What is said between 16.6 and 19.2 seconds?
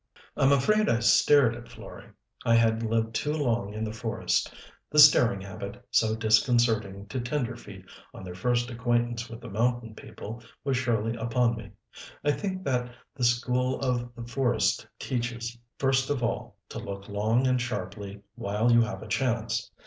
to look long and sharply while you have a